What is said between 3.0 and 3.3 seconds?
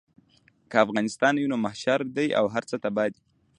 دي.